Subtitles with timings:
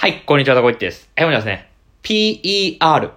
[0.00, 1.10] はい、こんにちは、タコイチです。
[1.14, 1.68] え、ほんですね、
[2.02, 3.10] PER。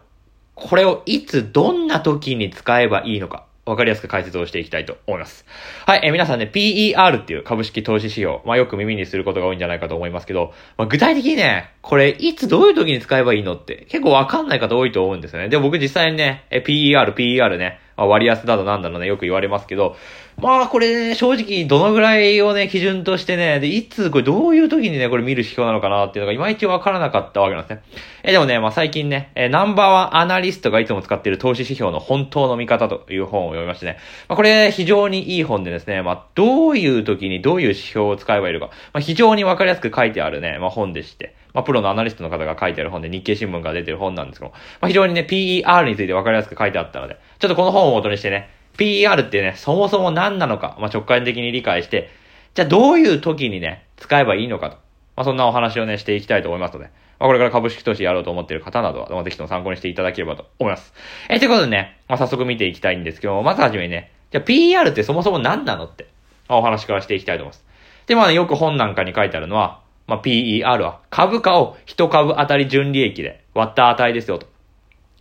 [0.54, 5.46] これをいつ、どんな時に使えばいいのか、わかりやすく解説をしていきたいと思います。
[5.86, 15.48] はい、え、皆さんね、PER っていう株式投資指標、まあよく耳にすることが多いんじゃないかと思いますけど、まあ具体的にね、これ、いつどういう時に使えばいいのって、結構わかんない方多いと思うんですよね。
[15.48, 19.96] で僕実際にね、え PER、PER ね、まあ、割安だのなんだのね、よく言われますけど、
[20.38, 27.84] まあこれね、正直どのぐらいをね、基準としてね、で、いつ、これどういう時にね、これ見る指標なのかなっていうのがいまいちわからなかったわけなんですね。
[28.24, 52.10] え、でもね、まあ最近ね、え、ナンバーワンアナリストがいつも使っている投資指標の本当の見方という本を読みましてね、まあこれ非常にいい本でですね、まあどういう時にどういう指標を使えばいいのか、まあ非常にわかりやすく書いてあるね、まあ本でして、まあプロのアナリストの方が書いてある本で日経新聞が出てる本なんですけど、まあ非常にね、PER についてわかりやすく書いてあったので、ちょっとこの本を元にしてね、PER ってね、そもそも何なのか、まあ、直感的に理解して、
[52.56, 54.78] じゃあどういう時にね、使えばいいのかと。
[55.16, 56.86] まあ、そんなお話をね、していきたいと思いますので、
[57.20, 60.94] まあ、これから株式投資やろうと思っている方などは、ま、ぜひとも参考にしていただければと思います。
[61.30, 66.08] えー、ということでね、まあ、早速見ていきたいんですけども、まずはじめにね、じゃあ PER ってそもそも何なのって、
[66.50, 67.64] まあ、お話からしていきたいと思います。
[68.08, 74.48] で、まあね、よく本なんかに書いてあるのは、まあ、PER は株価を1株当たり純利益で割った値ですよと。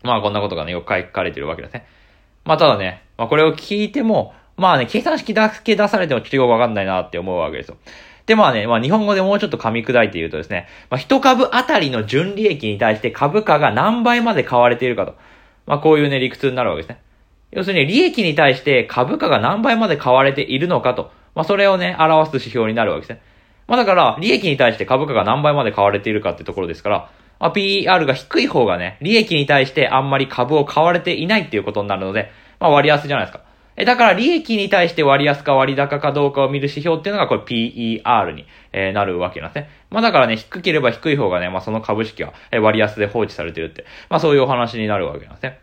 [0.02, 1.86] まあ、こんなことがね、よく書かれてるわけですね。
[2.44, 7.76] まあ、ただね、まあ、これを聞いても、まあね、計算式だけ出されてもちょっとよくわかんないなって思うわけですよ。
[8.26, 15.16] で、まあね、まあ日本語でもうちょっと噛み砕いて言うとですね、まあ一株当たりの純利益に対して株価が何倍まで買われているかと。
[15.66, 17.00] まあこういうね、理屈になるわけですね。
[17.50, 21.10] 要するに利益に対して株価が何倍まで買われているのかと。
[21.34, 23.22] まあそれをね、表す指標になるわけですね。
[23.72, 33.42] まあだから、利益に対して株価が何倍まで買われているかってところですから、まあ、PER が低い方がね、利益に対してあんまり株を買われていないっていうことになるので、まあ割安じゃないですか。
[33.76, 39.70] え、だから利益に対して割安か割高かどうかを見る指標っていうのがこれ PER に、えなるわけなんですね。
[39.88, 45.58] まあだからね、低ければ低い方がね、まあその株式はえ割安で放置されてるって、まあそういうお話になるわけなんですね。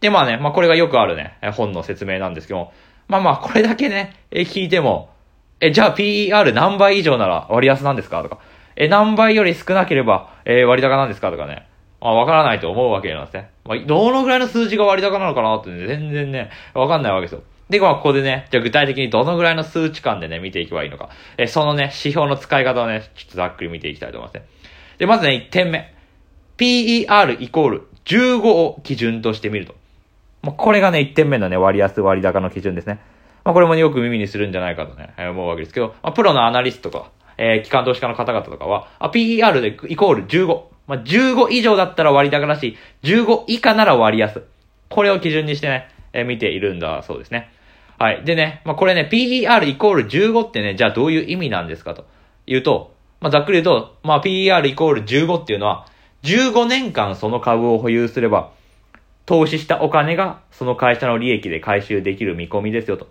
[0.00, 2.72] で、まあね、まあこれがよくあるね、本の説明なんですけども、
[3.08, 5.15] まあまあこれだけね、え聞いても、
[5.60, 8.22] え、じゃあ PER 何倍以上なら割安なんですか？
[8.22, 8.38] とか、
[8.76, 11.30] え、何倍より少なければ、えー割高なんですか？
[11.30, 11.66] とかね、
[12.00, 13.50] まあ、わからないと思うわけなんですね。
[13.64, 17.42] まあ、どのぐらいの数字が割高なのかなって、ね、全然ね、わかんないわけですよ。
[17.70, 21.08] で、まあ、ここでね、じゃあ具体的にどのぐらいの数値間でね、見ていけばいいのか。
[21.38, 24.44] え、そのね、指標の使い方をね、ちょっとざっくり見ていきたいと思いますね。
[24.98, 25.92] で、まずね、1点目。
[26.58, 29.74] PER イコール15を基準としてみると。
[30.42, 33.00] まあ、これがね、1点目のね、割安割高の基準ですね。
[33.46, 40.64] まあ、これも、よく耳にするんじゃないかとね、思うわけですけど、まあ、プロのアナリストとか、えー、機関投資家の方々とかは、あ PER でイコール15。
[40.88, 44.42] まあ、15以上だったら割高だし、15以下なら割安。
[44.88, 47.52] これを基準にしてね、えー見ているんだそうですね。
[48.00, 48.24] はい。
[48.24, 52.04] でね、まあ、これね、PER イコール15ってね、じゃあどういう意味なんですかと
[52.48, 55.86] いうと、まあ、ざっくり言うと、まあ、PER イコール15っていうのは、
[56.24, 58.50] 15年間その株を保有すれば、
[59.24, 63.06] 投資したお金がその会社の利益で回収できる見込みですよと。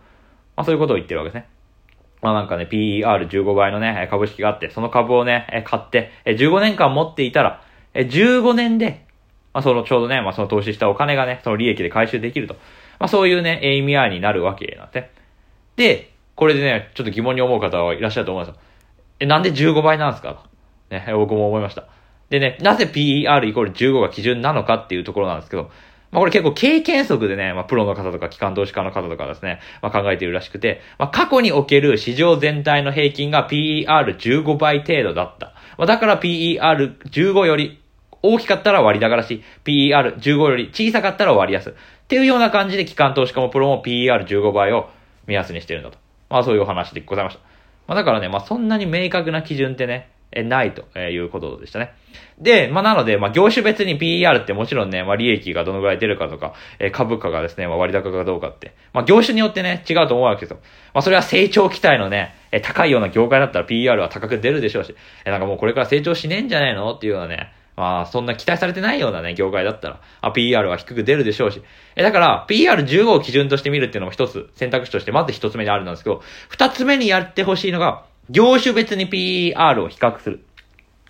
[0.56, 1.50] まあ、そういうことを言ってるわけですね。
[2.22, 7.62] まあなんかね、PER15 倍のね、株式があって、その株をね、買って、15年間持っていたら、
[7.94, 9.06] 15年で、
[9.54, 12.56] まあそのちょうどね、まあその投資したお金がね、その利益で回収できると。
[13.00, 15.12] まあそういうね、意味合いになるわけなんで。
[15.76, 18.62] で、これでね、ちょっと疑問に思う方はいらっしゃると思うんですよ。
[19.20, 20.44] え、なんで15倍なんですか？
[20.90, 21.86] ね、僕も思いました。
[22.30, 25.70] でね、なぜ PER イコール15が基準なのかっていうところなんですけど、
[26.16, 35.48] まあこれ結構経験則でね、まあプロの方とか機関投資家の方とかですね、まあ考えているらしくて、まあ過去における市場全体の平均が PER15 倍程度だった。
[35.78, 37.82] まあだから PER15 より
[38.22, 41.72] 大きかったら割高だし、PER15 より小さかったら割安。
[41.72, 41.74] っ
[42.08, 44.90] ていうような感じで機関投資家もプロも PER15 倍を
[45.26, 45.98] 目安にしてるんだと。
[46.30, 47.42] まあそういうお話でございました。
[47.88, 51.94] まあだからね、まあそんなに明確な基準ってね、ないということでしたね。
[52.40, 60.60] で、まあ、なので、まあ、業種別に PER ってもちろんね、まあ、利益がどのぐらい出るかとか、えー株価がですね、まあ、割高かどうかって、まあ、業種によってね、違うと思うわけですよ。
[60.94, 64.96] まあ、それは成長期待のね、えー高いような業界だったら PER は高く出るでしょうし、
[65.26, 71.62] えーなんかもうこれから成長しねえんじゃないのっていうようなね、まあ、そんな期待されてないようなね、業界だったら、あ、PR は低く出るでしょうし。
[71.96, 80.44] え、だから、PR15 を基準として見るっていうのも一つ選択肢として、まず一つ目にあるんですけど、二つ目にやってほしいのが、業種別に PR を比較する。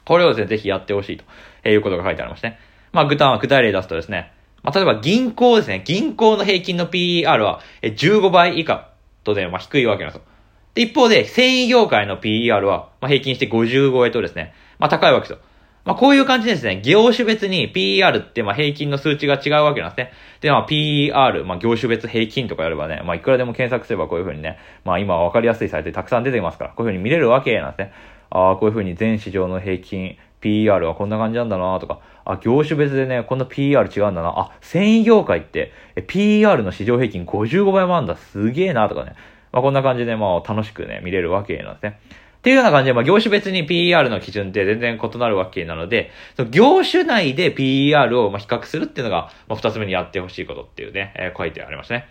[0.05, 1.23] これをですね、ぜひやってほしいと、
[1.63, 2.59] えーいうことが書いてありましてね。
[2.91, 4.31] まあ、具体は具体例出すとですね、
[4.63, 5.83] まあ、例えば銀行ですね。
[5.85, 8.89] 銀行の平均の PR は15倍以下
[9.23, 10.27] とね、まあ、低いわけなんですよ。
[10.75, 15.39] で、一方で、繊維業界の PR は、まあ、平均して50超えとですね、まあ、高いわけですよ。
[15.85, 20.11] まあ、こういう感じですね、業種別に PER って、まあ、平均の数値が違うわけなんですね。
[20.41, 27.93] で、まあ、PER、まあ、業種別平均とかやればね、まあ、いくらでも検索すればこういう風にね、まあ、今わかりやすいサイトでたくさん出てきますから、こういう風に見れるわけなんですね。
[28.31, 34.33] ああ、こういう風に全市場の平均、PR はこんな感じなんだなとか、あ、業種別でね、こんな PR 違うんだな。
[34.35, 35.71] あ、繊維業界って、
[36.07, 38.15] PR の市場平均55倍もあるんだ。
[38.15, 39.13] すげえなとかね。
[39.51, 41.99] まあ、こんな感じで、まあ、楽しくね、見れるわけなんですね。
[42.45, 52.07] っていうような感じで、まあ、業種別に PER の基準って全然異なるわけなので、その業種内で PER をま比較するっていうのが、まあ、二つ目にやってほしいことっていうね、えー、書いてありましたね。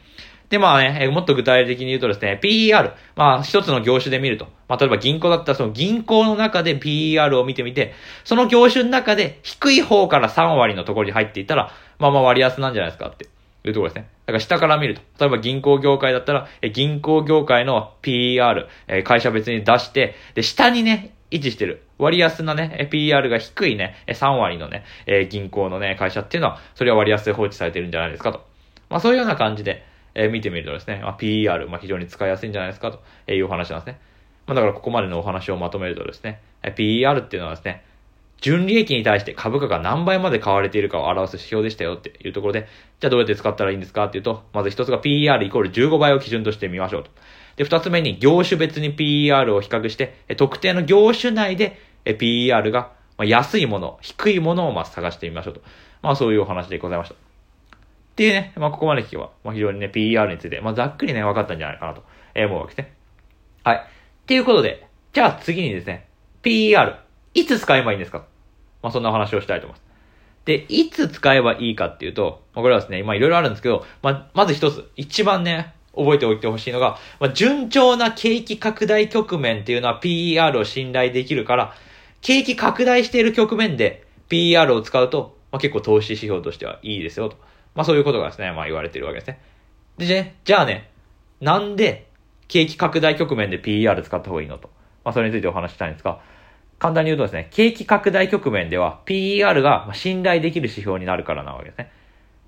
[0.49, 2.95] で、まあね、もっと具体的に言うとですね、PER。
[3.15, 4.49] まあ、一つの業種で見ると。
[4.67, 7.93] まあ、例えば銀行だったらその銀行の中で PER を見てみて、
[8.25, 11.71] その業種の中で低い方から3割のところに入っていたら、
[12.01, 13.29] まあまあ割安なんじゃないですかって
[13.65, 14.09] というところですね。
[14.27, 15.01] だから下から見ると。
[15.19, 21.83] 例えば銀行業界だったら、え銀行業界の PER、え会社別に出して、で、下にね、維持してる。
[21.99, 28.45] 割安なね、PR が低いね、3割のね、え銀行のね、会社っていうのは、それは割安で放置されてるんじゃないですかと。
[28.91, 29.83] まあそういうような感じで、
[30.15, 33.99] え、見てみるとですね、まあ、PER、まあ、非常に使いやすいんじゃないですかというお話なんですね。
[34.47, 37.83] まあ、だからここまでのお話をまとめるとですね、PER っていうのはですね、
[38.41, 42.69] 純利益に対して株価が何倍まで買われているかを表す指標でしたよっていうところで、
[43.01, 47.11] じゃあどうやって使ったらいいんですかっていうと、まず一つが PER イコール15倍を基準としてみましょうと。
[47.57, 55.61] で、二つ目に業種別に PER を比較して、特定の業種内で PER が安いもの、低いものをまず探してみましょうと。
[56.03, 57.15] まあそういうお話でございました。
[57.15, 57.19] っ
[58.17, 62.05] ていうね、まあ、ここまで聞けば、まあ、非常にね、PER について、まあ、ざっくりね、分かったんじゃないかなと
[62.37, 62.95] 思うわけですね。
[63.65, 63.77] はい。
[63.79, 63.81] っ
[64.27, 66.07] ていうことで、じゃあ次にですね、
[66.45, 66.97] PER、
[67.35, 68.25] いつ使えばいいんですか？
[68.83, 69.85] まあ、そんな話をしたいと思います。
[70.45, 81.75] で、いつ使えばいいかっていうと、まあ、これはですね、ま、いろいろあるんですけど、まあ、まず一つ、一番ね、覚えておいてほしいのが、まあ、順調な景気拡大局面っていうのは PER を信頼できるから、
[82.21, 87.37] 景気拡大している局面で PER を使うと、まあ、結構投資指標としてはいいですよと。
[87.75, 89.41] まあそういうことがですね、まあ言われているわけですね。
[89.99, 90.91] でね、じゃあね、
[91.41, 92.07] なんで
[92.49, 94.71] 景気拡大局面で PER 使った方がいいのと。
[95.05, 96.21] まあそれについてお話したいんですが、
[96.79, 101.91] 簡単に言うとですね、景気拡大局面では PER が信頼できる指標になるからなわけですね。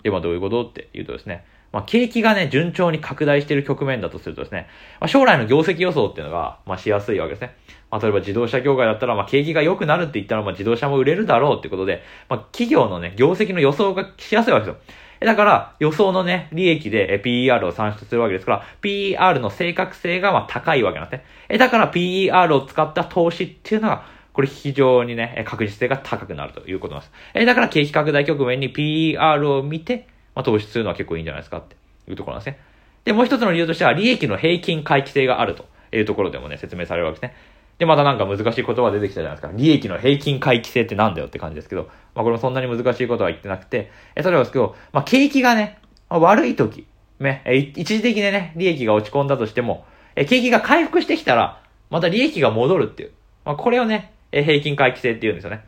[0.02, 4.68] で、まあどういうことって言うとですね、まあ景気がね、順調に拡大している局面だとするとですね、
[5.00, 7.56] まあ、将来の業績予想っていうのが、まあしやすいわけですね。
[7.90, 14.80] まあ例えば自動車業界だったら、まあ景気が良くなるって言ったら、まあ自動車も売れるだろうってことで、まあ企業のね、業績の予想がしやすいわけですよ。
[15.20, 21.58] だから、予想のね、利益で PER を算出するわけですから、PER の正確性がまあ高いわけなんですね。
[21.58, 24.04] だから PER を使った投資っていうのが、
[24.36, 27.12] これ非常にね、確実性が高くなるということなんです。
[27.32, 31.74] えだから景気拡大局面に PER を見て、まあ、投資するのは結構いいんじゃないですかって
[32.06, 32.60] いうところなんですね。
[33.04, 37.34] で、もう一つの理由としては、利益の平均回帰性があるというところでもね、説明されるわけですね。
[37.78, 39.50] で、またなんか難しい言葉出てきたじゃないですか。
[39.54, 45.78] 利益の平均回帰性ってなんだよって感じですけど、まあこれもそんなに難しいことは言ってなくて、え、例えばですけど、まあ景気がね、
[46.10, 46.86] 悪い時、
[47.20, 53.12] ね、え、一時的にね、利益が落ち込んだとしても、え、景気が回復してきたら、また利益が戻るっていう。
[53.46, 55.64] まあこれをね、え平均回帰性って言うんですよね。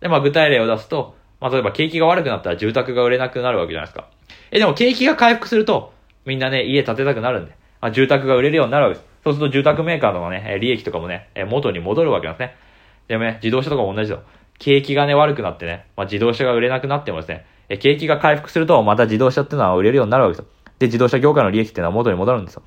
[0.00, 4.08] で、まあ具体例を出すと、まあ例えば景気が悪くなったら住宅が売れなくなるわけじゃないですか。
[4.50, 5.92] え、でも景気が回復すると、
[6.24, 9.06] みんなね、家建てたくなるんで、まあ、住宅が売れるようになるわけです。
[9.24, 12.56] そうすると住宅メーカーのね、利益とかもね、元に戻るわけなんですね。
[13.08, 14.22] でもね、自動車とかも同じだよ。
[14.58, 17.46] 景気がね、悪くなってね、まあ、自動車が売れなくなってもですね、
[17.78, 20.52] 景気が回復すると、また自動車っていうのは売れるようになるわけですよ。
[20.78, 22.62] で、自動車業界の利益っていうのは元に戻るんですよ。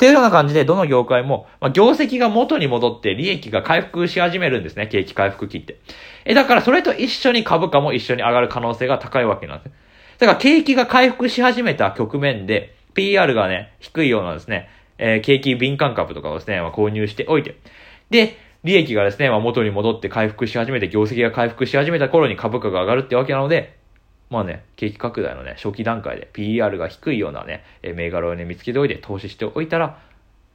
[0.00, 4.86] っていうような感じで、どの業界も、まあ、業績が元に戻って利益が回復し始めるんですね。
[4.86, 5.78] 景気回復期って。
[6.24, 9.72] え、だからそれと一緒に株価も一緒に上がる可能性が高いわけなんです。
[10.16, 17.56] だから景気が回復し始めた局面で、PR がね、低いようなですね、えー、景気敏感株とかをですね、まあ、購入しておいて、
[18.08, 23.79] で、利益がですね、まあ、元に戻って回復し始めて、業績が回復し始めた頃に株価が上がるってわけなので、
[24.30, 29.98] まあね、景気拡大のね、初期段階で PER が低いようなね、え銘柄をね、見つけておいて投資しておいたら、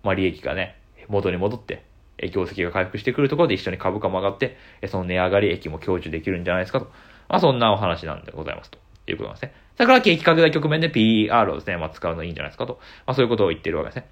[0.01, 0.77] まあ利益がね、
[1.09, 1.83] 元に戻って、
[2.31, 6.85] 業績が回復してくるところで一緒に株価も上がって、その値上がり益も享受できるんじゃないですかと。
[7.27, 8.77] まあそんなお話なんでございますと
[9.07, 9.53] いうことなんですね。
[9.75, 12.79] だから景気拡大局面で PER をですね、まあ使うのいいんじゃないですかと。
[13.05, 14.07] まあそういうことを言ってるわけですね。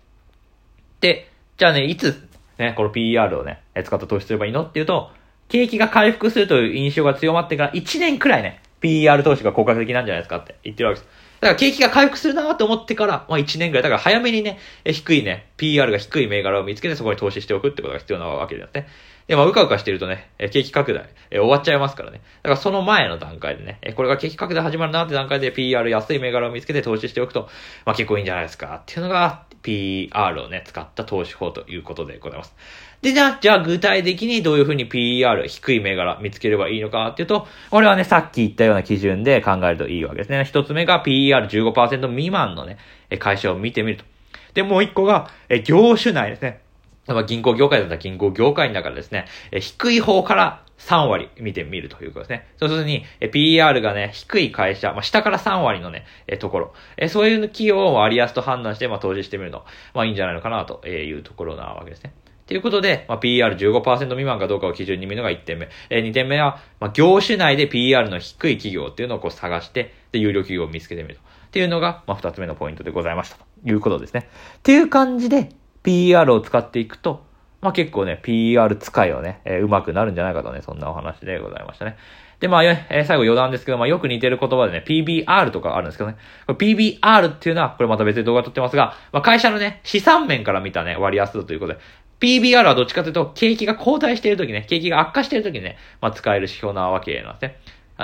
[1.00, 2.28] で、じゃあね、いつ、
[2.58, 5.12] ね、この PER をね、使った投資すればいいのっていうと、
[5.48, 11.10] 景気が回復するという印象が強まってから1年くらいね、PR 投資が効果的なんじゃないですかって言ってるわけです。
[11.40, 18.88] だから景気が回復するなと思ってから、まあ1年くらい、だから早めにね、低いね、PR が低い銘柄を見つけてそこに投資しておくってことが必要なわけですね。
[19.28, 22.22] で、まあ、うかうかしてるとね、景気拡大、え終わっちゃいますからね。
[22.44, 27.50] だからその前の段階でね、これが景気拡大始まるなって段階で PR 安い銘柄を見つけて投資しておくと、
[27.86, 32.54] まあ、結構いいんじゃないですかっていうのが PR をね、使った投資法ということでございます。
[33.02, 40.44] で、じゃあ、じゃあ具体的にどういうふうに PR、低い銘柄見つければいいのかっていうと、俺はね、さっき言ったような基準で考えるといいわけですね。
[40.46, 42.78] 一つ目が PR15% 未満のね、
[43.20, 44.06] 会社を見てみると。
[44.54, 46.63] で、もう一個が、え業種内ですね。
[47.08, 52.48] まあ、銀行業界だったら銀行業界の中でですね、え低い方から3割見てみるということですね。
[52.58, 62.14] そうするに、PR がね、低い会社、まあ、下から3割のね、えところ、えそういう企業を割安と判断して、まあ、投資してみるの、まあ、いいんじゃないのかなというところなわけですね。
[62.46, 65.70] ということで、まあ、PR15% 未満かどうかを基準に見るのが1点目。
[65.90, 71.22] えー、2点目は、まあ、業種内で PR の低い企業っていうのをこう探して、で、有料企業を見つけてみると。
[71.22, 74.28] っていうのが、まあ、2つ目のポイントでございましたということですね。
[74.58, 75.50] っていう感じで、
[75.84, 77.24] PR を使っていくと、
[77.62, 81.96] まあ、結構ね、PR 使いはね、えー、うまくなるんじゃないかとね、そんなお話でございましたね。
[82.42, 86.18] で、まあ、えー、最後余談ですけど、まあ、よく似てる言葉でね、PBR とかあるんですけどね。
[86.48, 91.80] PBR っていうのは、これまた別で動画撮ってますが、まあ、会社のね、資産面から見たね、割安度ということで、
[92.20, 97.60] PBR はどっちかというと、景気が後退しているときね、景気が悪化しているときにね、まあ、使える指標なわけなんですね。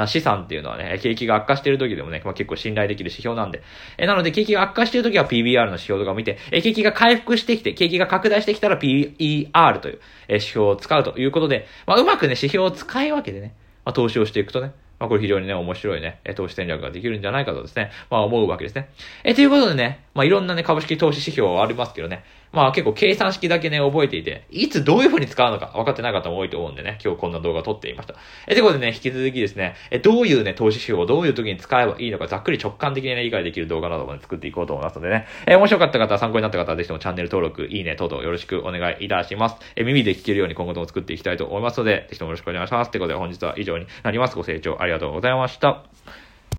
[0.07, 3.61] 資産っていうのはね、景気が悪化している時でもね、まあ、結構信頼できる指標なんで。
[3.97, 18.89] えなので、景気が悪化している時は PBR の指標とかを見て、え景気が回復してきて、景気が拡大してきたら PER という、え指標を使うということで、まあ、うまくね、指標を使い分けてね、まあ、投資をしていくとね、まあ、これ非常にね、面白いね、投資戦略ができるんじゃないかとですね、まあ思うわけですね。
[19.23, 28.15] え、ということでね、まあいろんなね、株式投資指標はありますけどね、まあ結構計算式だけね、覚えていて、いつどういう風に使うのか分かってない方も多いと思うんでね、今日こんな動画を撮っていました。
[28.47, 39.57] え、ということでね、引き続きですね、え、どういうね、投資指標をどういう時に使えばいいのか、ざっくり直感的にね、理解できる動画などもね、作っていこうと思いますのでね、え、面白かった方、参考になった方はぜひともチャンネル登録、いいね、等々よろしくお願いいたします。
[39.75, 42.91] え、耳で聞けるように今後とも作っていきたいと思いますので、ぜひともよろしくお願いします。
[42.91, 44.35] ということで本日は以上になります。
[44.35, 46.28] ご清聴ありがとうございました。